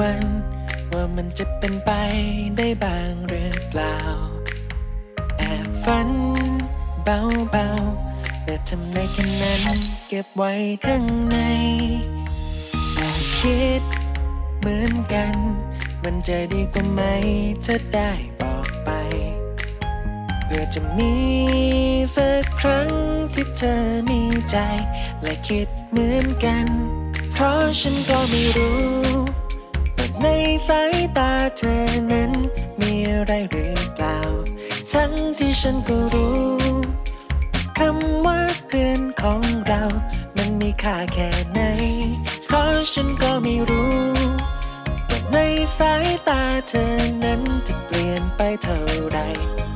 [0.00, 0.22] วัน
[0.92, 1.90] ว่ามันจะเป็นไป
[2.56, 3.96] ได้บ้างหรือเปล่า
[5.38, 6.08] แอบฝัน
[7.04, 9.78] เบาๆแต่ทำไมแค่นั้น
[10.08, 10.52] เก็บไว้
[10.86, 11.36] ข้างใน
[12.94, 13.82] แอบคิด
[14.58, 15.34] เหมือนกัน
[16.04, 17.00] มันจะดีกว่าไหม
[17.64, 18.90] ถ้าได้บอกไป
[20.46, 21.14] เพื่อจะมี
[22.16, 22.88] สักครั้ง
[23.34, 23.76] ที่เธอ
[24.08, 24.56] มีใจ
[25.22, 26.66] และคิดเหมือนกัน
[27.32, 28.78] เพราะฉันก็ไม่รู้
[30.22, 30.28] ใน
[30.68, 31.76] สายตาเธอ
[32.12, 32.32] นั้น
[32.80, 34.18] มีอะไรหรือเปล่า
[34.92, 36.36] ทั้งที่ฉันก็รู้
[37.78, 39.82] คำว่าเพื่อนของเรา
[40.36, 41.60] มันมีค่าแค่ไหน
[42.44, 43.94] เพราะฉันก็ไม่รู้
[45.08, 45.36] ว่าใน
[45.78, 46.86] สายตาเธอ
[47.24, 48.78] นั้นจะเปลี่ยนไปเท่า
[49.10, 49.18] ไร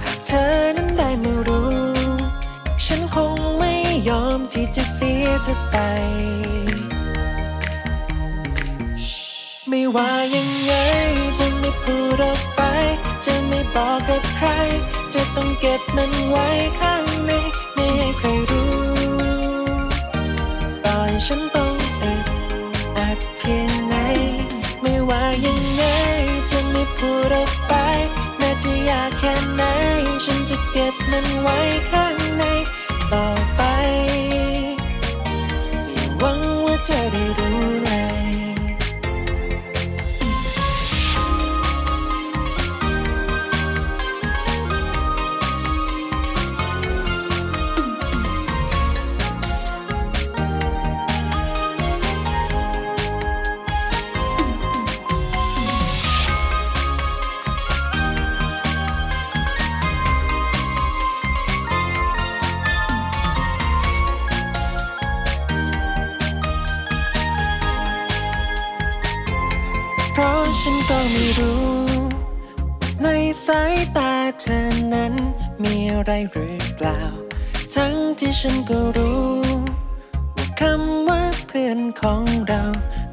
[0.04, 0.44] หากเธอ
[0.76, 1.70] นั้นได้มารู้
[2.84, 3.74] ฉันคงไม่
[4.08, 5.76] ยอมที่จะเสียเธอไป
[9.70, 10.72] ไม่ว่ายังไง
[11.38, 12.62] จะไม่พูดออกไป
[13.26, 14.48] จะไม่บอกกับใคร
[15.14, 16.48] จะต้องเก็บมันไว้
[16.80, 17.32] ข้างใน
[17.74, 18.72] ไม่ให้ใครรู้
[20.84, 22.24] ต่อให้ฉันต้องอึด
[22.98, 23.94] อัดเพียงไหน
[24.82, 25.84] ไม่ว่ายังไง
[26.50, 27.74] จะไม่พูดออกไป
[28.38, 29.62] แม้จะยากแค่ไหน
[30.24, 31.58] ฉันจะเก็บมันไว้
[31.90, 32.44] ข้างใน
[33.12, 33.62] ต่อไป
[35.92, 37.45] อย่หวังว่าจะได้รู้
[71.12, 71.66] ไม่รู้
[73.02, 73.08] ใน
[73.46, 74.60] สายตาเธอ
[74.94, 75.14] นั้น
[75.62, 77.00] มีอะไรหรือเปล่า
[77.74, 79.26] ทั้งที่ฉันก็รู้
[80.36, 82.62] ว่าคำว่าเพื่อนของเรา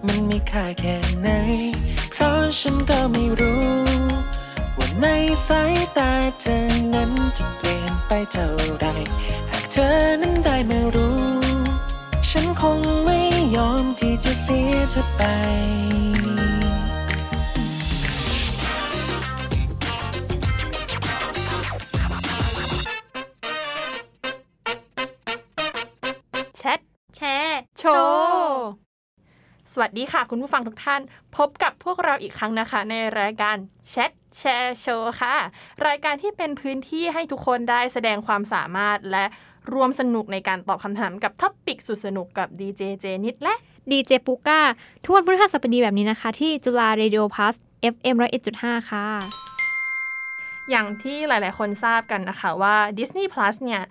[0.08, 1.30] มันมีค่าแค่ไหน
[2.12, 3.66] เพราะฉันก็ไม่รู้
[4.78, 5.08] ว่าใน
[5.48, 6.12] สายตา
[6.42, 6.58] เธอ
[6.94, 8.86] นั้นจะเปลี่ยนไปเท่าไร
[9.50, 9.90] หากเธอ
[10.22, 11.20] นั้นได้มารู้
[12.30, 13.20] ฉันคงไม่
[13.56, 15.22] ยอมที่จะเสียเธอไป
[29.98, 31.02] ดีค่ะ คุณผู้ฟังทุกท่าน
[31.38, 33.56] พบกับพวกเราอีกครั้งนะคะ ในรายการ
[33.90, 35.36] แชทแชร์โชว์ค่ะ
[35.88, 39.26] รายการที่เป็นพื้นที่ให้ทุกคนได้แสดงความสามารถและ
[39.74, 43.54] รวมสนุกในการตอบคำถามกับ topic สุดสนุกกับดีเจเจนิดและ
[43.92, 44.59] ดีเจปุก้า
[45.04, 47.56] ทุกวันพฤหัสบดีแบบนี้นะคะ ที่จุฬา Radio Plus
[47.94, 48.16] FM
[48.54, 49.08] 101.5 ค่ะ
[50.70, 53.81] อย่างที่หลาย ๆ คนทราบกันนะคะว่า Disney Plus เนี่ย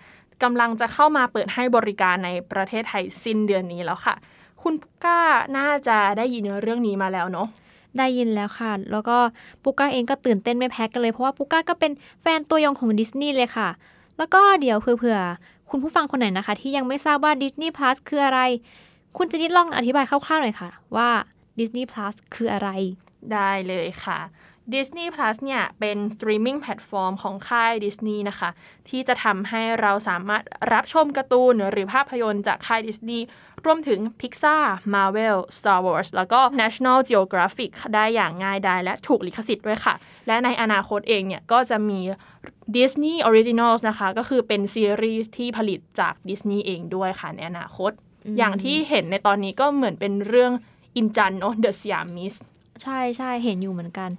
[0.43, 4.15] กำลังจะเข้ามาเปิดให้บริการในประเทศไทยสิ้นเดือนนี้แล้วค่ะ
[4.63, 5.19] คุณปุก้า
[5.57, 7.47] น่าจะได้ยินเรื่องนี้มาแล้วเนาะ
[7.97, 9.17] ได้ยินแล้วค่ะ แล้วก็
[9.63, 11.91] ปุก้าเองก็ตื่นเต้นไม่แพ้กันเลย เพราะว่าปุก้าก็เป็น
[12.21, 13.69] แฟนตัวยงของดิสนีย์เลยค่ะ
[14.17, 18.39] แล้วก็เดี๋ยวเผื่อๆคุณผู้ฟังคนไหนนะคะ ที่ยังไม่ทราบว่า Disney Plus คืออะไร
[19.17, 21.09] คุณเจนิดลองอธิบายคร่าวๆหน่อยค่ะ ว่า
[21.59, 22.69] Disney Plus คืออะไร
[23.33, 24.19] ได้เลยค่ะ
[24.73, 28.49] Disney Plus เนี่ย เป็นสตรีมมิ่งแพลตฟอร์มของค่ายดิสนีย์นะคะ
[28.89, 33.25] ที่จะทำให้เราสามารถรับชมการ์ตูนหรือภาพยนตร์จากค่ายดิสนีย์
[33.65, 34.63] รวมถึง Pixar,
[34.93, 39.93] Marvel, Star Wars แล้วก็ National Geographic ได้อย่างง่ายดายและถูกลิขสิทธิ์ด้วยค่ะ
[40.27, 41.99] และในอนาคตเองเนี่ยก็จะมี
[42.75, 47.91] Disney Originals นะคะ ก็คือเป็นซีรีส์ที่ผลิตจากดิสนีย์เองด้วยค่ะในอนาคต
[48.25, 50.51] อืมอย่างที่เห็นในตอนนี้ก็เหมือนเป็นเรื่อง
[50.95, 52.37] อินจันเนาะ The Siamese
[52.81, 54.09] ใช่ใช่เห็นอยู่เหมือนกัน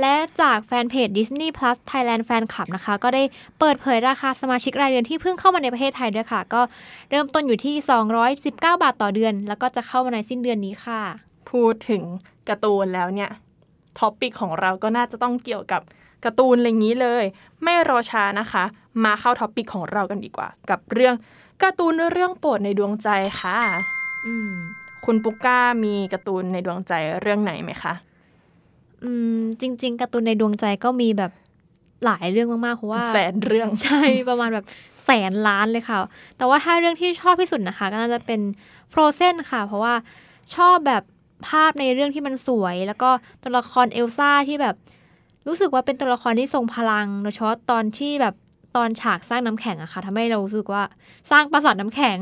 [0.00, 3.22] และจากแฟนเพจ Disney Plus Thailand Fan Club นะคะ ก็ได้
[3.58, 6.60] เปิดเผยราคาสมาชิกรายเดือนที่เพิ่งเข้ามาในประเทศไทยด้วยค่ะ ก็
[7.10, 7.74] เริ่มต้นอยู่ที่
[8.22, 11.00] 219 บาทต่อเดือน แล้วก็จะเข้ามาในสิ้นเดือนนี้ค่ะ
[11.50, 12.02] พูดถึง
[12.48, 13.30] การ์ตูนแล้วเนี่ย
[13.98, 15.82] topic ของเราก็น่าจะต้องเกี่ยวกับ
[16.24, 17.24] การ์ตูนอะไรอย่างนี้เลย
[17.62, 18.64] ไม่รอช้านะคะ
[19.04, 21.14] มาเข้า topic ของเรากันดีกว่า กับเรื่อง
[21.62, 23.08] การ์ตูนเรื่องโปรดในดวงใจ
[23.40, 23.58] ค่ะ
[24.26, 24.52] อืม
[25.04, 27.94] คุณปุ๊กก้ามีการ์ตูนในดวงใจเรื่องไหนไหมคะ
[29.04, 31.32] อืมจริง ๆการ์ตูนในดวงใจก็มีแบบ
[32.04, 34.64] หลายเรื่องมากๆเพราะว่าแสนเรื่องใช่ประมาณแบบ
[35.06, 35.98] แสนล้านเลยค่ะ
[36.36, 38.40] แต่ว่าถ้าเรื่องที่ชอบที่สุดนะคะ ก็น่าจะเป็น
[38.92, 39.94] Frozen ค่ะ เพราะว่า
[40.54, 41.02] ชอบแบบ
[41.48, 43.10] ภาพในเรื่องที่มันสวย แล้วก็
[43.42, 44.76] ตัวละครเอลซ่าที่แบบ
[45.46, 48.34] รู้สึกว่าเป็นตัวละครที่ทรงพลังโดยเฉพาะตอนที่แบบ
[48.76, 50.82] ตอนฉากสร้างน้ำแข็งอะค่ะทำให้เรารู้สึกว่า
[51.30, 52.18] สร้างปราสาทน้ำแข็ง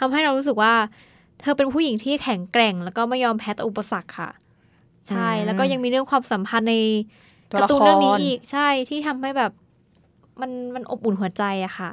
[0.00, 0.74] ทำให้เรารู้สึกว่า
[1.40, 4.30] เธอเป็นผู้หญิงที่แข็งแกร่ง แล้วก็ไม่ยอมแพ้ต่ออุปสรรคค่ะ
[5.08, 6.76] ใช่อืมแล้วก็ยังมีเรื่องความสัมพันธ์ใน
[7.50, 9.52] ตัวการ์ละตูนครเรื่องนี้อีกใช่ที่ทำให้แบบ
[10.40, 11.90] มันมันอบอุ่นหัวใจอะค่ะ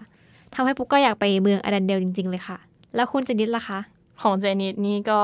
[0.56, 2.58] ทำให้ปุก้าอยากไปเมือง Arendelle จริง ๆ เลยค่ะ
[2.96, 3.80] แล้วคุณเจนิดล่ะคะ
[4.22, 5.22] ของเจนิดนี่ก็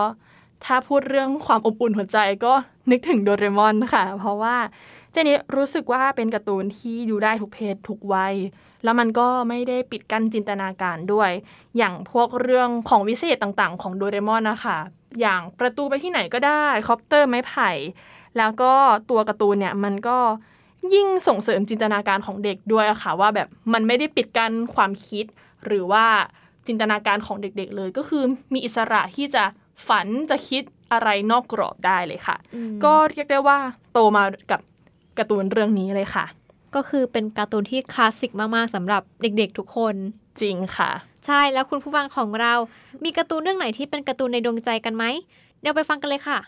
[0.66, 2.54] ถ้าพูดเรื่องความอบอุ่นหัวใจก็
[2.92, 4.56] นึกถึงโดเรมอนค่ะ เพราะว่า
[5.12, 8.36] เจนิดรู้สึกว่าเป็นการ์ตูนที่ดูได้ทุกเพศทุกวัย
[8.84, 11.32] แล้วมันก็ไม่ได้ปิดกั้นจินตนาการด้วย
[11.78, 14.78] อย่างพวกเรื่องของวิเศษต่างๆ ของโดเรมอนนะคะ
[15.22, 17.72] อย่างประตูไปที่ไหนก็ได้คอปเตอร์ไม้ไผ่
[18.38, 18.74] แล้วก็
[19.10, 20.18] ตัวการ์ตูนเนี่ยมันก็
[20.94, 25.26] ยิ่งส่งเสริมจินตนาการของเด็กด้วยอะค่ะว่าแบบมันไม่ได้ปิดกั้นความคิด
[25.66, 26.06] หรือว่า
[26.68, 28.24] จินตนาการของเด็กๆเลย ก็คือ
[28.54, 29.44] มีอิสระที่จะ
[29.88, 33.58] ฝันจะคิดอะไรนอกกรอบได้เลยค่ะอืมก็เรียกได้ว่า
[33.94, 34.62] โตมากับ
[35.18, 36.26] การ์ตูนเรื่องนี้เลยค่ะ
[36.76, 39.96] ก็คือเป็นการ์ตูนที่คลาสสิกมากๆสำหรับเด็กๆทุกคน
[40.42, 40.92] จริงค่ะ
[41.26, 42.54] ใช่แล้วคุณผู้ฟังของเรา
[43.04, 45.04] มีการ์ตูนเรื่องไหนที่เป็นการ์ตูนในดวงใจกันไหม
[45.62, 46.40] เดี๋ยวไปฟังกันเลยค่ะ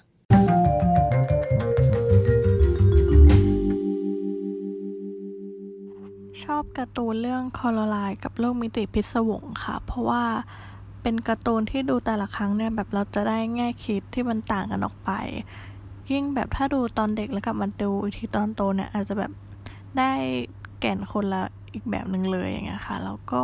[6.43, 10.23] ชอบการ์ตูนเรื่องคอร์ไลน์กับโลกมิติพิศวงค่ะ เพราะว่า
[11.01, 15.11] เป็นการ์ตูนที่ดูแต่ละครั้งเนี่ยแบบเราจะได้แง่คิดที่มันต่างกันออกไป
[16.11, 19.31] ยิ่งแบบถ้าดูตอนเด็กแล้วกลับมาดูอีกทีตอนโตเนี่ยอาจจะแบบ
[19.97, 20.11] ได้
[20.79, 23.43] แก่นคนละอีกแบบหนึ่งเลยอย่างเงี้ยค่ะ แล้วก็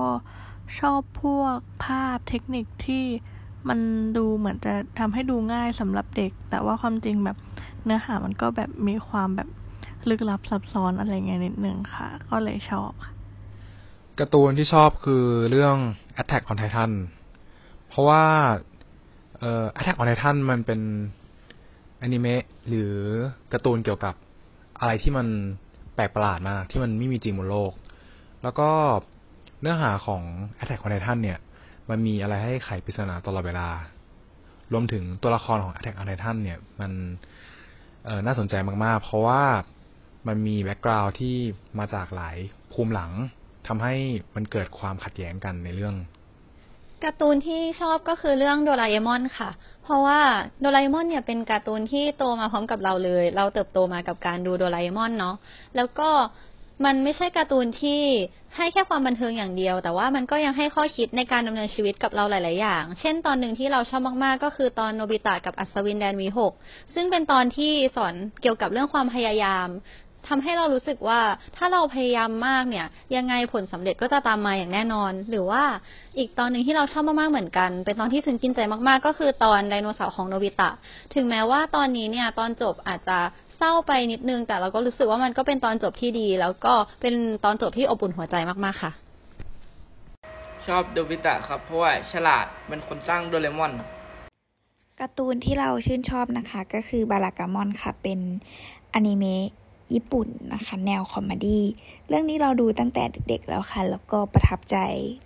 [0.80, 3.06] ชอบพวกภาพเทคนิคที่
[3.70, 3.80] มัน
[4.18, 7.38] ดูเหมือนจะทำให้ดูง่ายสำหรับเด็ก แต่ว่าความจริงแบบ
[7.84, 9.50] เนื้อหามันก็แบบมีความแบบ
[10.10, 13.14] ลึกลับซับซ้อนอะไรเงี้ยนิดนึงค่ะ ก็เลยชอบค่ะ
[14.20, 15.78] การ์ตูนที่ชอบคือเรื่อง
[16.22, 16.92] Attack on Titan
[17.88, 18.24] เพราะว่า
[19.40, 20.82] เอ่อ Attack on Titan มันเป็น
[22.02, 22.94] อนิเมะหรือ
[23.54, 24.16] การ์ตูนเกี่ยวกับ
[24.80, 25.28] อะไรที่มัน
[25.96, 27.74] แปลกประหลาดมาก ที่มันไม่มีจริงบนโลก
[28.44, 28.70] แล้วก็
[29.64, 30.24] เนื้อหาของ
[30.62, 31.40] Attack on Titan เนี่ย
[31.90, 33.70] มันมีอะไรให้ไขปริศนาตลอดเวลา
[34.74, 36.92] รวมถึงตัวละครของ Attack on Titan เนี่ย มัน
[38.26, 38.54] น่าสนใจ
[38.86, 39.44] มาก ๆ เพราะว่า
[40.28, 41.36] มันมี background ที่
[41.80, 42.38] มาจากหลาย
[42.72, 43.12] ภูมิหลัง
[43.68, 43.96] ทำให้
[44.36, 45.96] มันเกิดความขัดแย้งกันในเรื่อง
[47.04, 49.50] การ์ตูนที่ชอบก็คือเรื่องโดราเอมอนค่ะ
[49.84, 50.20] เพราะว่า
[50.62, 55.36] โดราเอมอนเนี่ยเป็นการ์ตูนที่โตมาพร้อมกับเราเลย เราเติบโตมากับการดูโดราเอมอนเนาะ
[55.76, 56.10] แล้วก็
[56.86, 58.02] มันไม่ใช่การ์ตูนที่
[58.56, 66.54] ให้แค่ความบันเทิงอย่างเดียว แต่ว่ามันก็ยังให้ข้อคิดในการดำเนินชีวิตกับเราหลาย ๆ อย่าง เช่นตอนหนึ่งที่เราชอบมาก ๆ ก็คือตอนโนบิตะกับอัศวินแดนวิหค
[66.94, 69.68] ซึ่งเป็นตอนที่สอนเกี่ยวกับเรื่องความพยายาม
[70.30, 71.22] ทำให้เรารู้สึกว่า
[71.58, 72.86] ถ้าเราพยายามมากเนี่ย
[73.16, 75.64] ยังไงผลสำเร็จก็จะตามมาอย่างแน่นอน หรือว่า
[76.18, 80.70] อีกตอนหนึ่งที่เราชอบมาก ๆ เหมือนกัน เป็นตอนที่ซึ้งกินใจมาก ๆ ก็คือตอนไดโนเสาร์ของโนบิตะ
[81.16, 83.18] ถึงแม้ว่าตอนนี้เนี่ยตอนจบอาจจะ
[83.64, 88.92] ศร้าไปนิดนึง แต่เราก็รู้สึกว่ามันก็เป็นตอนจบที่ดี แล้วก็เป็นตอนจบที่อบอุ่นหัวใจมากๆค่ะ
[90.66, 93.72] ชอบโดบิตะครับ เพราะว่าฉลาดเป็นคนสร้างโดเรมอน
[95.00, 98.20] การ์ตูนที่เราชื่นชอบนะคะ ก็คือบารากามอนค่ะเป็น
[98.94, 99.46] อนิเมะ
[99.94, 101.64] ญี่ปุ่นนะคะ แนว comedy
[102.08, 104.78] เรื่องนี้เราดูตั้งแต่เด็กๆแล้วค่ะ แล้วก็ประทับใจ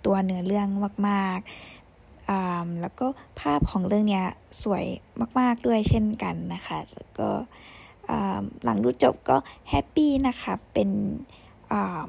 [0.06, 0.68] ตัวเนื้อเรื่อง
[1.08, 3.06] มากๆอ่าแล้วก็
[3.40, 4.26] ภาพของเรื่องเนี้ย
[4.62, 4.84] สวย
[5.38, 7.77] มาก ๆด้วยเช่นกันนะคะ แล้วก็อ่า
[8.64, 9.36] หลังดูจบก็
[9.70, 10.90] happy นะคะ เป็น
[11.72, 12.06] อ่า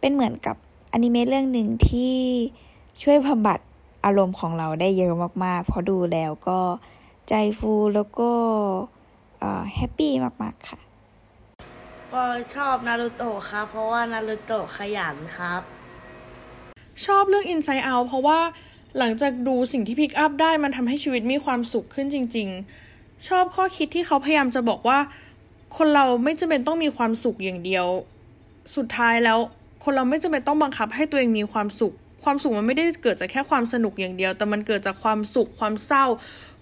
[0.00, 0.56] เป็นเหมือนกับ
[0.92, 2.14] อนิเมะเรื่องหนึ่งที่
[3.02, 3.58] ช่วยบำบัด
[4.04, 5.12] อารมณ์ของเราได้เยอะ
[5.44, 6.58] มากๆ เพราะดูแล้วก็
[7.28, 8.30] ใจฟูแล้วก็
[9.74, 10.12] แฮปปี้
[10.42, 10.78] มากๆค่ะ
[12.12, 12.22] ก็
[12.54, 15.62] ชอบนารูโตะครับ เพราะว่านารูโตะขยันครับ
[17.04, 18.40] ชอบเรื่อง Inside Out เพราะว่า
[18.98, 22.87] หลังจากดูสิ่งที่พิกอัพได้มันทำให้ชีวิตมีความสุขขึ้นจริง ๆ
[23.26, 24.98] ชอบข้อคิดที่เขาพยายามจะบอกว่า
[25.76, 27.86] คนเราไม่จำเป็นต้องมีความสุขอย่างเดียว
[28.76, 29.38] สุดท้ายแล้ว
[29.84, 31.94] คนเราไม่จำเป็นต้องบังคับให้ตัวเองมีความสุข
[32.24, 36.04] ความสุขมันไม่ได้เกิดจากแค่ความสนุกอย่างเดียว แต่มันเกิดจากความสุข ความเศร้า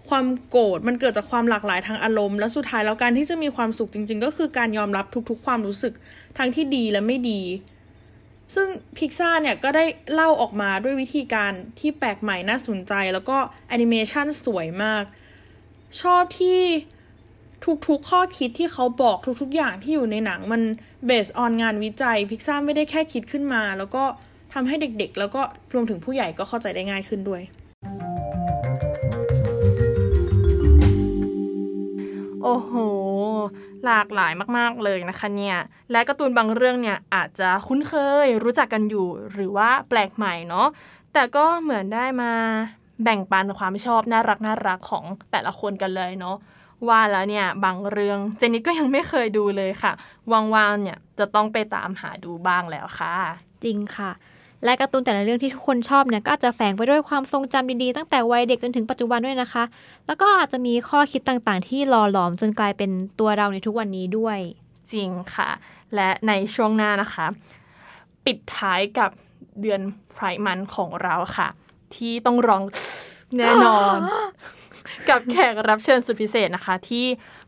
[0.08, 5.94] ความโกรธ มันเกิดจากความหลากหลายทางอารมณ์ และสุดท้ายแล้วการที่จะมีความสุขจริง ๆ ก็คือการยอมรับทุก ๆ ความรู้สึก
[6.38, 7.40] ทั้งที่ดีและไม่ดี
[8.54, 15.04] ซึ่งพิกซ่าเนี่ยก็ได้เล่าออกมาด้วยวิธีการที่แปลกใหม่น่าสนใจ แล้วก็แอนิเมชันสวยมาก
[16.00, 16.60] ชอบที่
[17.88, 20.62] ทุกๆข้อคิดที่เขาบอกทุกๆ อย่างที่อยู่ในหนังมัน
[21.06, 24.04] เบสออนงานวิจัยพิกซ่าไม่ได้แค่คิดขึ้นมา แล้วก็
[24.54, 27.42] ทำให้เด็กๆ แล้วก็รวมถึงผู้ใหญ่ก็เข้าใจได้ง่ายขึ้นด้วย
[32.42, 32.72] โอ้โห
[33.84, 35.58] หลากหลายมากๆเลยนะคะเนี่ย
[35.90, 40.68] และการ์ตูนบางเรื่องเนี่ยอาจจะคุ้นเคยรู้จักกันอยู่หรือว่าแปลกใหม่เนาะ
[41.12, 42.32] แต่ก็เหมือนได้มา
[43.02, 46.36] แบ่งปันความชอบน่ารักน่ารักของแต่ละคนกันเลยเนาะ
[46.88, 49.92] ว่าแล้วเนี่ยบางเรื่องเจนนี่ก็ยังไม่เคยดูเลยค่ะ
[50.54, 53.14] ว่างๆเนี่ยจะต้องไปตามหาดูบ้างแล้วค่ะ
[53.64, 54.10] จริงค่ะ
[54.64, 59.64] และการ์ตูนแต่ละเรื่องที่ทุกคนชอบเนี่ยก็อาจจะแฝงไปด้วยความทรงจำดีๆตั้งแต่วัยเด็กจนถึงปัจจุบันด้วยนะคะ
[60.06, 64.38] แล้วก็อาจจะมีข้อคิดต่างๆ ที่หล่อหลอมจนกลายเป็นตัวเราในทุกวันนี้ด้วย
[64.92, 65.50] จริงค่ะ
[65.94, 67.26] และในช่วงหน้านะคะ
[68.24, 69.10] ปิดท้ายกับ
[69.60, 69.80] เดือน
[70.12, 71.48] Pride Month ของเราค่ะ
[71.96, 72.62] ที่ต้องร้อง
[73.38, 73.98] แน่นอน
[75.08, 77.06] กับแขกรับเชิญสุดพิเศษนะคะ ที่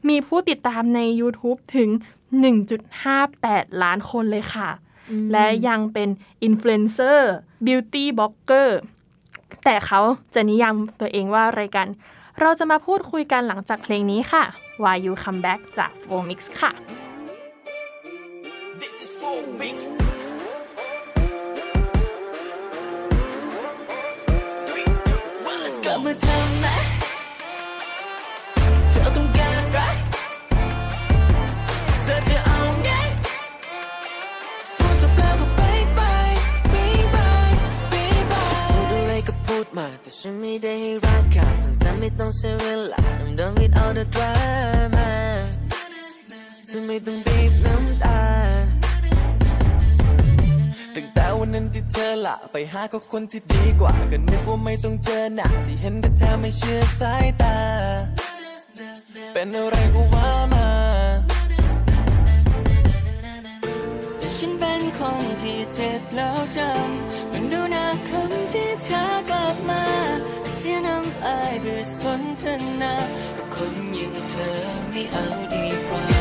[0.08, 1.88] มีผู้ติดตามใน YouTube ถึง
[2.66, 4.68] 1.58 ล้านคนเลยค่ะ
[5.10, 6.08] อืมและยังเป็น
[6.42, 7.32] อินฟลูเอนเซอร์
[7.66, 8.78] beauty blogger
[9.64, 10.00] แต่เขา
[10.34, 11.88] จะนิยามตัวเองว่าอะไรกัน
[12.40, 14.44] เราจะมาพูดคุยกันหลังจากเพลงนี้ค่ะ
[14.82, 16.72] Y U Comeback จาก 4MIX ค่ะ
[18.80, 20.07] This is full mix.
[26.06, 26.66] มาทำไหม
[28.90, 29.96] เธอต้องการรัก
[32.04, 32.90] เธอจะเอาไง
[34.76, 36.32] พูดจะแปลว่าบายบาย
[36.74, 37.50] บายบาย
[37.92, 44.37] บายบายพูดอะไรก็พูดมาแต่ฉันไม่ได้ให้รักค่ะสั้นๆไม่ต้องเสียเวลา I'm done with all the drama
[52.72, 57.56] หาก็คนที่ดีกว่า ก็นึกว่าไม่ต้องเจอหน้าที่เห็นแต่เธอไม่เชื่อสายตา
[59.32, 60.68] เป็นอะไรก็ว่ามา
[64.36, 69.84] ฉันเป็นคนที่เจ็บแล้วจำมันดูหน้าคนที่เธอกลับมา
[70.54, 72.42] เสียน้ำลายเพื่อสนท
[72.80, 72.94] นา
[73.36, 74.50] กับคนอย่างเธอ
[74.90, 76.17] ไม่เอาดีกว่า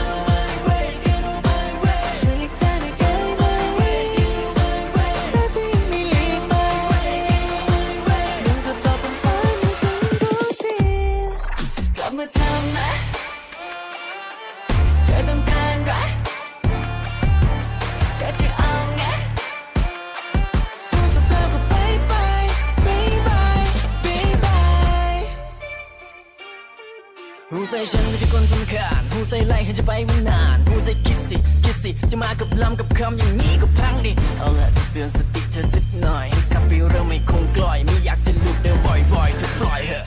[32.63, 40.03] ลำกับคำอย่างนี้ก็พังดิ เอาละเตือนสติเธอสักหน่อยขับไปเร็วไม่คงกล่อย ไม่อยากจะหลุดเดินบ่อยๆเธอปล่อยเหอะ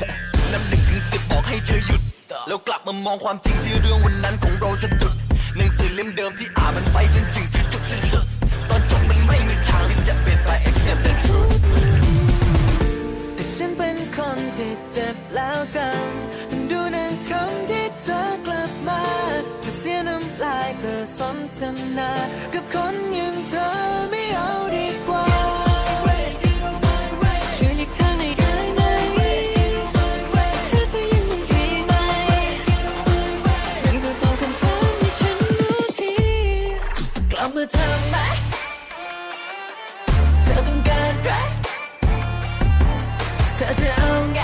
[0.52, 2.00] น้ำหนึ่งถึงสิบบอกให้เธอหยุด
[2.48, 5.14] แล้วกลับมามองความจริงที่เรื่องวันนั้นของเราสะดุด
[5.56, 8.26] หนังสือเล่มเดิมที่อ่านมันไปจนถึงที่จุดสิ้นสุด
[8.68, 11.52] ตอนจบมันไม่มีทางที่จะเปลี่ยนไป accept the truth
[13.34, 16.49] แต่ฉันเป็นคนที่เจ็บแล้วจำ
[21.20, 21.60] สนท
[21.98, 22.12] นา
[22.54, 23.68] กับคนอย่างเธอ
[24.10, 25.26] ไม่เอาดีกว่า
[27.56, 28.80] ช่วยหลีกทางให้ได้ไหม
[30.66, 31.92] เธอจะยังไม่ดีไหม
[33.84, 36.12] ยังก็ตอบคำถามให้ฉันรู้ที
[37.30, 38.16] กลับมาทำไหม
[40.44, 41.30] เธอต้องการไร
[43.56, 44.40] เธอจะเอาไง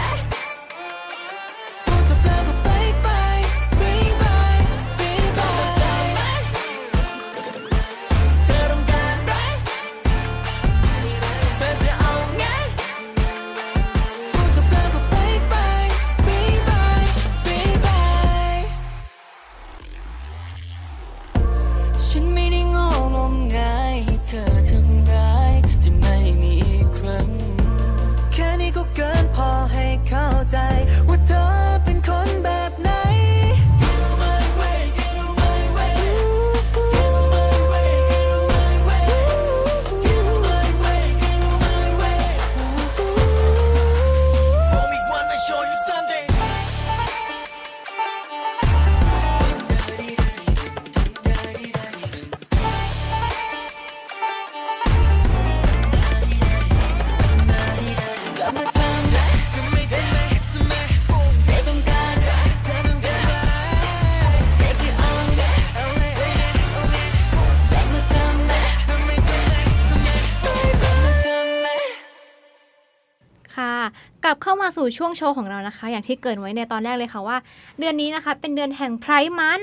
[74.87, 77.37] สู่ช่วงโชว์ของเรานะคะ อย่างที่เกรินไว้ในตอนแรกเลยค่ะว่า
[77.79, 79.61] เดือนนี้นะคะเป็นเดือนแห่งไพร์มัน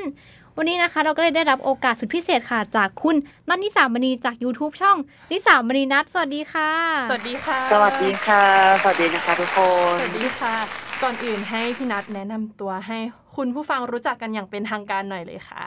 [0.58, 3.16] วันนี้นะคะ เราก็เลยได้รับโอกาสสุดพิเศษค่ะ จากคุณ
[3.50, 4.98] นัทนิสามณีจาก YouTube ช่อง
[5.32, 6.72] นิสามณีนัทสวัสดีค่ะ
[7.10, 8.44] สวัสดีค่ะ สวัสดีค่ะ
[8.82, 9.60] สวัสดีนะคะทุกค
[9.94, 10.56] น สวัสดีค่ะ
[11.04, 12.98] ก่อนอื่นให้พี่นัทแนะนำตัวให้
[13.36, 15.64] คุณผู้ฟังรู้จักกันอย่างเป็นทางการหน่อยเลยค่ะ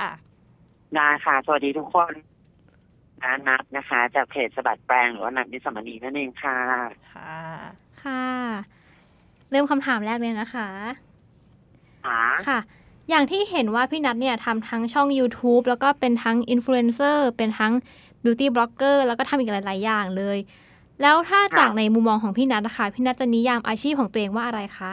[0.95, 2.13] ได้ค่ะ สวัสดีทุกคน
[3.23, 6.59] นานัทนะคะ จากเพจสะบัดแปลงหรือว่านัทนิสมณีนั่นเองค่ะ
[7.13, 7.37] ค่ะ
[8.03, 8.76] ค่ะ
[9.51, 10.69] เริ่มคำถามแรกเลยนะคะ
[12.07, 12.59] ค่ะค่ะ
[13.11, 17.73] อย่างที่เห็นว่าพี่นัทเนี่ยทำทั้งช่อง YouTube แล้วก็เป็นทั้งอินฟลูเอนเซอร์เป็นทั้ง
[18.25, 20.39] beauty blogger แล้วก็ทำอีกหลาย ๆ อย่างเลย
[21.03, 24.93] แล้วถ้าค่ะจากในมุมมองของพี่นัทนะคะพี่นัทจะนิยามอาชีพของตัวเองว่าอะไรคะ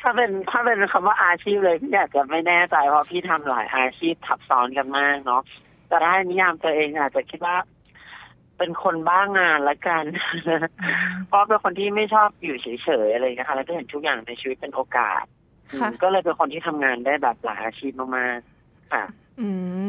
[0.00, 5.42] ถ้าเป็นถ้าเป็นคำว่าอาชีพเลยพี่อาจจะไม่แน่ใจเพราะพี่ทำหลายอาชีพทับซ้อนกันมากเนาะ
[5.88, 7.56] แต่ถ้าให้นิยามตัวเองอาจจะคิดว่า
[8.60, 10.04] เป็นคนบ้างานละกัน
[11.28, 12.66] เพราะเป็นคนที่ไม่ชอบอยู่เฉ
[13.06, 15.24] ยๆอะไรอย่างเงี้ยค่ะแล้วก็เห็นทุกอย่างในชีวิตเป็นโอกาส
[15.80, 19.04] ค่ะอืมก็เลยเป็นคนที่ทำงานได้แบบหลายอาชีพมากๆค่ะ
[19.40, 19.48] อื
[19.86, 19.88] ม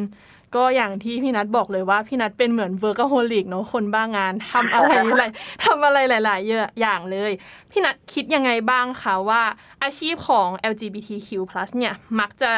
[0.56, 5.30] ก็อย่างที่พี่นัทบอกเลยว่าพี่นัทเป็นเหมือน workaholic เนาะคนบ้างานทำอะไรหลาย
[5.66, 7.32] ทำอะไรหลายๆอย่างเลย
[7.72, 9.42] พี่นัทคิดยังไงบ้างคะว่า
[9.84, 11.30] อาชีพของ LGBTQ+
[11.78, 12.52] เนี่ยมักจะ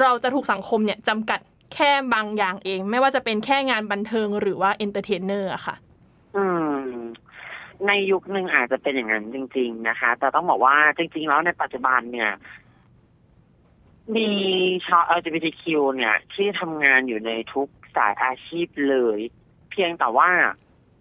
[0.00, 1.40] เราจะถูกสังคมเนี่ยจำกัด
[1.74, 5.76] แค่บางอย่างเอง ไม่ว่าจะเป็นแค่งานบันเทิงหรือว่า entertainer อะค่ะ
[6.36, 6.44] อื
[6.80, 6.82] ม
[7.86, 12.32] ในยุคหนึ่งอาจจะเป็นอย่างนั้นจริง ๆ นะคะ แต่ต้องบอกว่าจริง ๆ แล้วในปัจจุบันเนี่ย
[14.16, 14.28] มี
[14.86, 15.64] ชาว LGBTQ
[15.96, 19.18] เนี่ย ที่ทำงานอยู่ในทุกสายอาชีพเลย
[19.70, 20.30] เพียงแต่ว่า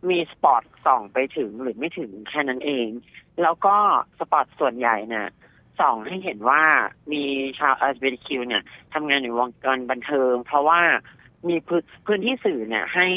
[0.10, 2.88] มี spot ส่องไปถึงหรือไม่ถึงแค่นั้นเอง
[3.42, 3.76] แล้วก็
[4.20, 5.28] spot ส่วนใหญ่เนี่ย
[5.82, 6.62] ส่องให้เห็นว่า
[7.12, 7.24] มี
[7.60, 8.64] ชาว LGBTQ เนี่ย
[8.94, 10.80] ทำงานอยู่วงการบันเทิง เพราะว่า
[11.50, 13.08] มีพื้นพื้นที่สื่อเนี่ยให้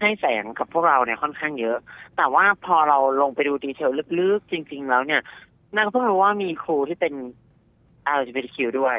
[0.00, 1.78] ให้แสงกับพวกเราเนี่ยค่อนข้างเยอะ
[2.16, 5.22] แต่ว่าพอเราลงไปดู detail ลึกๆ จริง ๆ แล้วเนี่ย
[5.76, 7.14] นางเพิ่งรู้ว่ามีครูที่เป็น
[8.18, 8.96] LGBTQ ด้วย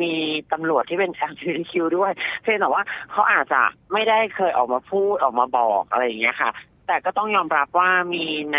[0.00, 0.12] มี
[0.52, 6.50] ตำรวจที่เป็น LGBTQ ด้วยเพียงแต่ว่าเขาอาจจะไม่ได้เคยออกมาพูดออกมาบอกอะไรอย่างเงี้ยค่ะ
[6.86, 8.58] แต่ก็ต้องยอมรับว่ามีใน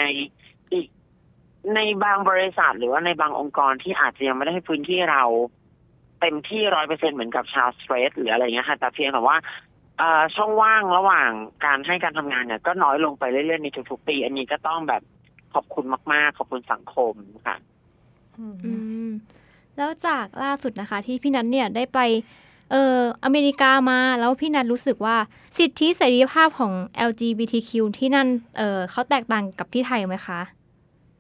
[0.74, 0.88] อีก
[1.76, 5.24] ในบางบริษัทหรือว่าในบางองค์กรที่อาจจะยังไม่ได้ให้พื้นที่เรา
[6.22, 9.38] เต็มที่ร้อยเปอร์เซ็นเหมือนกับชาวสเตรทหรืออะไรเงี้ยค่ะแต่เพียงแต่ว่า
[9.98, 11.30] เอ่อช่องว่างระหว่าง
[11.66, 15.02] การให้การทำงานเนี่ย ก็น้อยลงไปเรื่อยๆในทุกๆปี อันนี้ก็ต้องแบบ
[15.54, 17.14] ขอบคุณมากๆ ขอบคุณสังคม
[17.48, 17.56] ค่ะ
[18.38, 18.46] อื
[19.08, 19.10] ม
[19.78, 22.00] แล้วจากล่าสุดนะคะ ที่พี่นัทเนี่ยได้ไป
[22.72, 25.18] เอ่ออเมริกามาแล้วพี่นัทรู้สึกว่า
[25.58, 26.74] สิทธิเสรีภาพของ
[27.10, 30.40] LGBTQ ที่นั่นเอ่อเขาแตกต่างกับที่ไทยไหมคะ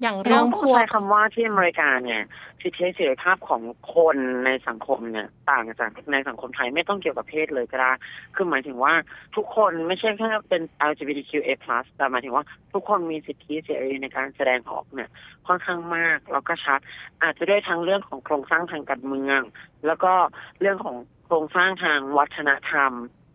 [0.02, 2.22] อย่างเรื่เรื่อองงพพววกกคำว่าที่อเมริกาเนี่ย
[2.62, 3.62] สิทธิเสรีภาพของ
[3.94, 7.92] คนในสังคมเนี่ย ต่างจากในสังคมไทยไม่ต้องเกี่ยวกับเพศเลยก็ได้
[8.36, 8.94] คือหมายถึงว่า
[9.36, 11.50] ทุกคนไม่ใช่แค่เป็น LGBTQA+
[11.98, 15.10] แต่หมายถึงว่าทุกคนมีสิทธิเสรีในการแสดงออกเนี่ย
[15.48, 16.80] ค่อนข้างมากแล้วก็ชัด
[17.22, 19.42] อาจจะด้วยทั้งเรื่องของโครงสร้างทางการเมือง
[19.86, 20.14] แล้วก็
[20.62, 22.92] เรื่องของโครงสร้างทางวัฒนธรรม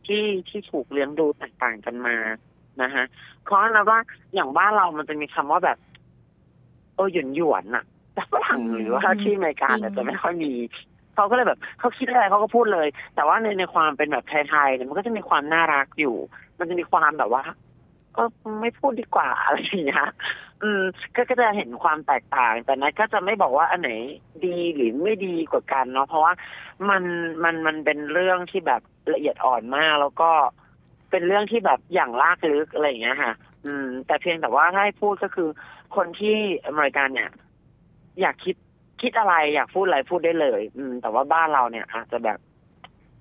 [0.06, 2.16] ที่ที่ถูกเลี้ยงดูแตกต่างกันมา
[2.82, 3.04] นะฮะ
[3.44, 3.98] เพราะนะว่า
[4.34, 5.78] อย่างบ้านเรามันจะมีคำว่าแบบ
[6.96, 10.52] เออหยวนหยวนๆอะแต่ฝรั่งหรือว่าที่อเมริกาเนี่ยจะไม่ค่อยมี
[11.14, 16.16] เขาก็เลยแบบเขาคิดอะไรเขาก็พูดเลย แต่ว่าในในความเป็นแบบไทยๆเนี่ยมันก็จะมีความน่ารักอยู่
[16.58, 17.44] มันจะมีความแบบว่า
[18.16, 18.22] ก็
[18.60, 20.06] ไม่พูดดีกว่าอะไรอย่างเงี้ย
[20.62, 20.82] อืม
[21.16, 23.90] ก็ก็จะเห็นความแตกต่าง แต่นั้นก็จะไม่บอกว่าอันไหน
[24.44, 26.32] ดีหรือไม่ดีกว่ากันเนาะเพราะว่า
[26.88, 27.02] มัน
[27.44, 30.30] มันมันเป็นเรื่องที่แบบละเอียดอ่อนมากแล้วก็
[31.10, 33.32] เป็นเรื่องที่แบบอย่างลากลึกอะไรอย่างเงี้ยค่ะ
[33.66, 35.48] อืม แต่เพียงแต่ว่าถ้าให้พูดก็คือ
[35.96, 37.30] คนที่อเมริกันเนี่ย
[38.20, 38.56] อยากคิด
[39.02, 42.38] คิดอะไรอยากพูดอะไรพูดได้เลย อืม แต่ว่าบ้านเราเนี่ย อาจจะแบบ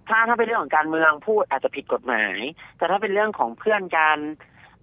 [0.08, 2.38] ถ้าถ้าเป็นเรื่องของการเมืองพูดอาจจะผิดกฎหมาย
[2.78, 4.18] แต่ถ้าเป็นเรื่องของเพื่อนกัน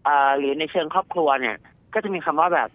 [0.04, 1.56] เอ่อหรือในเชิงครอบครัวเนี่ย
[1.94, 2.70] ก็จะมีคำว่าแบบ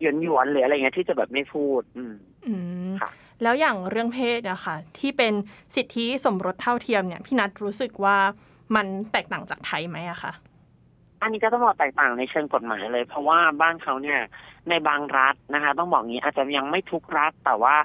[0.00, 2.14] หยวนหยวนๆหรืออะไรเงี้ยที่จะแบบไม่พูด อืม
[2.46, 2.54] อื
[2.88, 3.10] มค่ะ
[3.42, 5.32] แล้วอย่างเรื่องเพศอะค่ะที่เป็น
[5.74, 8.16] สิทธิสมรสเท่าเทียมเนี่ยพี่นัทรู้สึกว่า
[8.76, 10.32] มันแตกต่างจากไทยไหมอะคะ
[11.20, 14.20] อันนี้ก็ต้องบอกแตกต่างในเชิงกฎหมายเลย เพราะว่าบ้านเขาเนี่ย
[14.68, 17.76] ในบางรัฐนะคะ ต้องบอกงี้อาจจะยังไม่ทุกรัฐแต่ว่า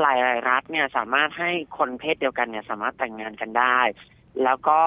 [0.00, 3.78] หลายๆรัฐเนี่ยสามารถให้คนเพศเดียวกันเนี่ยสามารถแต่งงานกันได้
[4.44, 4.80] แล้วก็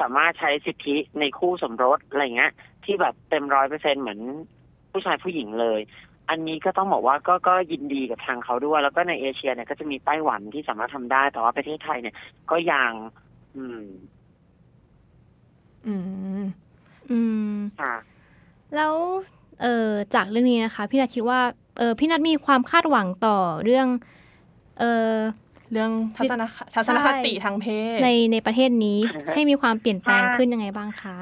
[0.00, 2.52] สามารถใช้สิทธิในคู่สมรสอะไรเงี้ย
[2.84, 4.20] ที่แบบเต็มร้อยเปอร์เซ็นเหมือน
[4.92, 5.80] ผู้ชายผู้หญิงเลย
[6.28, 12.14] อันนี้ก็ต้องบอกว่าก็ก็ยินดีกับทางเขาด้วย แล้วก็ในเอเชียเนี่ยก็จะมีไต้หวันที่สามารถทำได้ แต่ว่าประเทศไทยเนี่ย
[12.50, 12.92] ก็ยัง
[13.56, 13.84] อืม
[15.86, 15.94] อื
[16.40, 16.44] ม
[17.12, 17.18] อื
[17.54, 17.94] มค่ะ
[18.76, 18.94] แล้ว
[19.62, 21.40] เอ่อจากเรื่องนี้นะคะ พี่นัทคิดว่า
[21.78, 23.86] เออพี่นัทมีความคาดหวังต่อเรื่อง
[24.78, 25.14] เออ
[25.72, 28.98] เรื่องทัศนคทัศนคติทางเพศในในประเทศนี้
[29.34, 31.16] ให้มีความเปลี่ยนแปลงขึ้นยังไงบ้างคะ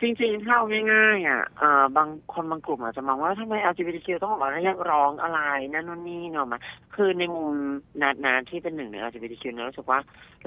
[0.00, 5.40] จริงๆ ถ้าเอาง่ายๆอะเอ่อบางคนบางกลุ่มอาจจะมองว่าทำไม LGBTQ ต้องออกมาเรียกร้องอะไร
[5.72, 6.58] นั่นนู่นนี่เนาะมา
[6.94, 7.50] คือในมุม
[8.02, 9.98] นานาที่เป็นหนึ่งใน LGBTQ เนี่ยรู้สึกว่า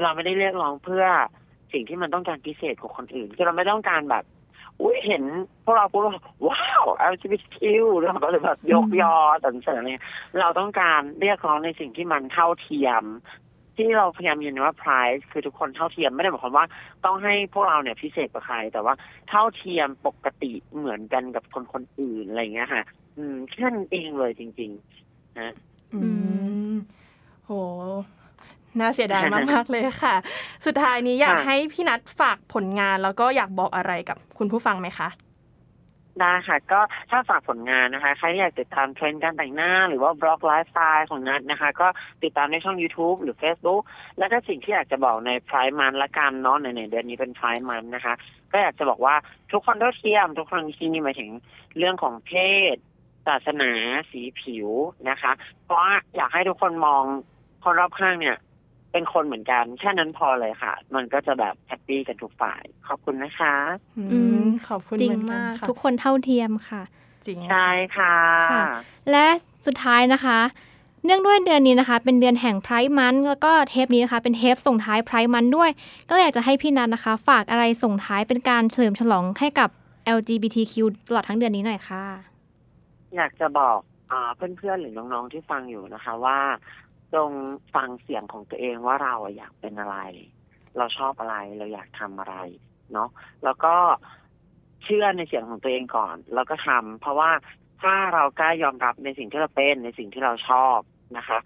[0.01, 1.05] เราไม่ได้เรียกร้องเพื่อ
[1.73, 4.23] สิ่งที่มันต้องการพิเศษกว่าคนอื่นคือเราไม่ต้องการแบบ
[4.81, 5.23] อุ้ยเห็น
[5.63, 6.13] พวกเราพูดว่า
[6.47, 7.59] ว้าว LGBTQ
[8.03, 10.01] เราก็เลยแบบยกยอสรรเสริญเนี่ย
[10.39, 13.03] เราต้องการเรียกร้องในสิ่งที่มันเท่าเทียม
[13.77, 16.65] ที่เราพยายามยืนยันว่า price คือทุกคนเท่าเทียมไม่ได้หมายความว่า
[17.05, 18.93] ต้องให้พวกเราเนี่ยพิเศษกว่าใคร แต่ว่า
[19.29, 22.83] เท่าเทียมปกติเหมือนกันกับคนคนอื่นอะไรเงี้ยค่ะ
[23.17, 24.71] อืมแค่นั้นเองเลยจริง
[25.05, 25.53] ๆ นะ
[25.93, 25.99] อื
[26.71, 26.73] ม
[27.45, 27.51] โห
[28.79, 30.15] น่าเสียดายมากๆเลยค่ะ
[30.65, 35.09] สุดท้ายนี้อยากให้พี่นัทฝากผลงานแล้วก็อยากบอกอะไรกับคุณผู้ฟังไหมคะ
[36.21, 41.87] ได้ค่ะก็ถ้าฝากผลงานนะคะ ใครอยากติดตามเทรนด์การแต่งหน้า หรือว่า vlog lifestyle ของนัทนะคะ ก็
[42.23, 43.81] ติดตามในช่อง YouTube หรือ Facebook
[44.19, 48.13] แล้วก็สิ่งที่อยากจะบอกในพร i มันละกันเนาะในเดือนนี้เป็น Pride Month นะคะ
[48.51, 49.15] ก็อยากจะบอกว่า
[49.51, 51.29] ทุกคนเท่าเทียม ทุกคนที่นี่หมายถึง
[51.77, 52.31] เรื่องของเพ
[52.73, 52.75] ศ
[53.27, 53.71] ศาสนา
[54.11, 54.69] สีผิว
[55.09, 55.31] นะคะ
[55.65, 55.81] เพราะ
[56.15, 57.03] อยากให้ทุกคนมอง
[57.63, 58.37] คนรอบข้างเนี่ย
[58.95, 63.55] เป็นคนเหมือนกัน แค่นั้นพอเลยค่ะ มันก็จะแบบ happy กันทุกฝ่าย ขอบคุณนะคะ
[63.97, 66.81] อืมขอบคุณจริงเหมือนกันมากค่ะทุกคนเท่าเทียมค่ะ
[67.27, 68.15] จริงใช่ค่ะ
[68.51, 68.65] ค่ะ
[69.11, 69.25] และ
[69.65, 70.39] สุดท้ายนะคะ
[71.05, 75.69] เนื่องด้วยเดือนนี้นะคะ เป็นเดือนแห่งไพร์มันแล้วก็เทปนี้นะคะ เป็นเทปส่งท้ายไพร์มันด้วย
[76.09, 79.69] ก็เลยอยากจะให้พี่นัทนะคะ ฝากอะไรส่งท้ายเป็นการเฉลิมฉลองให้กับ
[80.17, 80.73] LGBTQ
[81.07, 82.05] ตลอดทั้งเดือนนี้หน่อยค่ะ
[83.15, 83.79] อยากจะบอก
[84.11, 86.37] อ่าเพื่อนๆหรือน้องๆที่ฟังอยู่นะคะว่า
[87.13, 87.31] จง
[87.75, 89.97] ฟังเสียงของตัวเองว่าเราอะอยากเป็นอะไร
[90.77, 92.35] เราชอบอะไรเราอยากทำอะไร
[92.93, 93.09] เนาะ
[93.43, 93.75] แล้วก็
[94.83, 97.31] เชื่อในเสียงของตัวเองก่อน แล้วก็ทำเพราะว่า
[97.81, 100.79] ถ้าเรากล้ายอมรับในสิ่งที่เราเป็นในสิ่งที่เราชอบ
[101.17, 101.39] นะคะ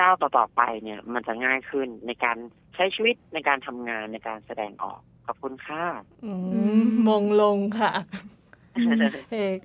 [0.00, 2.36] ก้าวต่อๆไปเนี่ยมันจะง่ายขึ้นในการ
[2.74, 5.84] ใช้ชีวิตในการทำงานในการแสดงออกขอบคุณค่ะ
[6.24, 6.32] อื
[6.86, 8.04] มมงลงค่ะเออ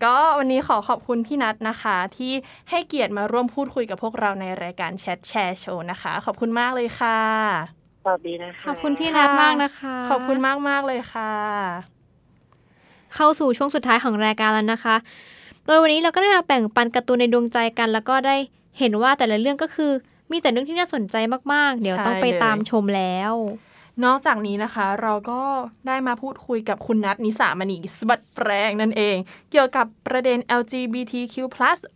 [0.05, 2.31] ก็วันนี้ขอขอบคุณพี่นัทนะคะ ที่
[2.69, 7.19] ให้เกียรติมาร่วมพูดคุยกับพวกเราในรายการแชทแชร์โชว์นะคะ ขอบคุณมากเลยค่ะ
[8.03, 11.33] สวัสดีนะคะขอบคุณพี่นัทมากนะคะ ขอบคุณมากมากๆเลยค่ะ
[13.15, 14.95] เข้าสู่ช่วงสุดท้ายของรายการแล้วนะคะ
[15.65, 18.35] โดยวันนี้เราก็ได้มาแบ่งปันการ์ตูนในดวงใจกัน แล้วก็ได้
[18.79, 19.91] เห็นว่าแต่ละเรื่องก็คือ
[20.31, 21.15] มีแต่เรื่องที่น่าสนใจ
[21.53, 23.33] มากๆ เดี๋ยวต้องไปใช่เลยตามชมแล้ว
[24.05, 25.41] นอกจากนี้นะคะ เราก็
[25.87, 29.15] ได้มาพูดคุยกับคุณนัทนิสามณีสบัดแปลงนั่นเอง
[29.51, 31.35] เกี่ยวกับประเด็น LGBTQ+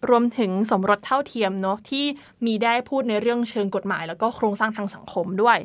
[0.09, 2.05] รวมถึงสมรสเท่าเทียมเนาะที่
[2.45, 5.57] มีได้พูดในเรื่องเชิงกฎหมาย แล้วก็โครงสร้างทางสังคมด้วย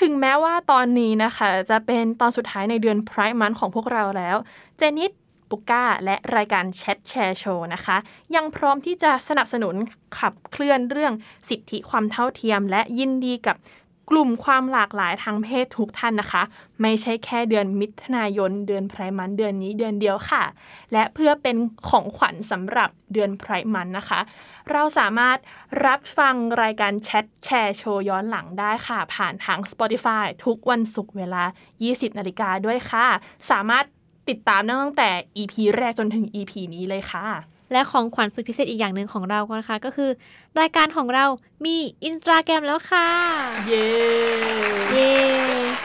[0.00, 4.36] ถึงแม้ว่าตอนนี้นะคะ จะเป็นตอนสุดท้ายในเดือนไพร์มันของพวกเราแล้ว
[4.78, 5.10] เจนิด
[5.50, 7.96] ปุก้าและรายการแชทแชร์โชว์นะคะ
[8.36, 9.74] ยังพร้อมที่จะสนับสนุน
[10.18, 11.12] ขับเคลื่อนเรื่อง
[11.48, 13.56] สิทธิความเท่าเทียม และยินดีกับ
[14.10, 16.42] กลุ่มความหลากหลายทางเพศทุกท่านนะคะ
[16.82, 20.44] ไม่ใช่แค่เดือนมิถุนายน เดือนไพร์มันเดือนนี้เดือนเดียวค่ะ
[20.92, 21.56] และเพื่อเป็น
[21.88, 24.20] ของขวัญสำหรับเดือนไพร์มันนะคะ
[24.70, 25.38] เราสามารถ
[25.86, 31.44] รับฟังรายการแชทแชร์โชว์ย้อนหลังได้ค่ะ ผ่านทาง Spotify ทุกวันศุกร์เวลา
[31.80, 33.06] 20 นาฬิกาด้วยค่ะ
[33.50, 33.84] สามารถ
[34.28, 40.10] ติดตามตั้งแต่ EP แรกจนถึง EP นี้เลยค่ะ และของขวัญสุดพิเศษอีกอย่างหนึ่งของเราก็นะคะ ก็คือ
[40.60, 41.24] รายการของเรา
[41.64, 43.08] มีอินสตาแกรมแล้วค่ะ
[43.68, 43.86] เย้
[44.92, 45.10] เย้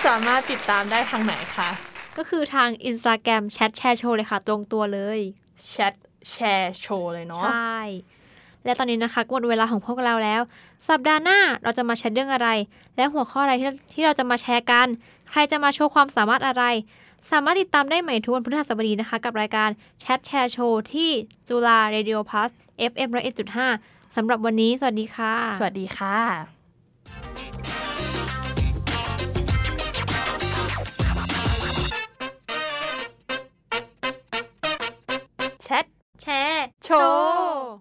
[0.05, 1.69] สามารถติดตามได้ทางไหนคะ
[2.17, 5.19] ก็คือทาง Instagram Chat Share Show เลยค่ะ ตรงตัวเลย
[5.67, 5.93] Chat
[6.31, 7.77] Share Show เลยเนาะใช่
[8.63, 10.41] และตอนนี้นะคะก็หมดเวลาของพวกเราแล้ว
[10.89, 12.49] สัปดาห์หน้าเราจะมาแชร์เรื่องอะไร
[12.95, 14.87] และหัวข้ออะไรที่ที่เราจะมาแชร์กัน
[15.31, 16.63] ใครจะมาโชว์ความสามารถอะไร
[17.31, 21.09] สามารถติดตามได้ใหม่ทุกวันพฤหัสบดีนะคะ กับรายการแชทแชร์โชว์ที่
[21.49, 22.49] จุฬาเรดิโอพลาส
[22.91, 23.67] FM ร้อยเอ็ดจุดห้า
[24.15, 26.17] สำหรับวันนี้ สวัสดีค่ะ สวัสดีค่ะ
[35.63, 35.85] แชท
[36.21, 37.79] แชร์ โชว์